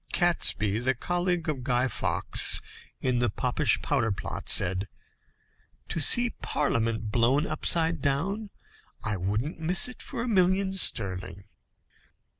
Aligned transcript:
Catesby, 0.13 0.79
the 0.79 0.95
colleague 0.95 1.47
of 1.47 1.61
Guy 1.63 1.87
Fawkes, 1.87 2.59
in 3.01 3.19
the 3.19 3.29
Popish 3.29 3.83
powder 3.83 4.11
plot, 4.11 4.49
said: 4.49 4.87
"To 5.89 5.99
see 5.99 6.31
Parliament 6.31 7.11
blown 7.11 7.45
upside 7.45 8.01
down, 8.01 8.49
I 9.05 9.15
wouldn't 9.17 9.59
miss 9.59 9.87
it 9.87 10.01
for 10.01 10.23
a 10.23 10.27
million 10.27 10.71
sterling." 10.73 11.43